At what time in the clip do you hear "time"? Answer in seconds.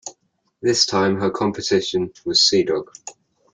0.87-1.19